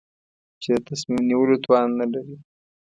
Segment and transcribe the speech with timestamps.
[0.61, 2.35] چې د تصمیم نیولو توان نه لري.